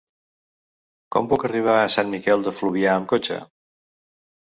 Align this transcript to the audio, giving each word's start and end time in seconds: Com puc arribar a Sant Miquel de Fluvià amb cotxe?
Com 1.15 1.27
puc 1.33 1.45
arribar 1.49 1.75
a 1.81 1.91
Sant 1.95 2.09
Miquel 2.13 2.45
de 2.47 2.53
Fluvià 2.61 2.95
amb 2.95 3.09
cotxe? 3.13 3.39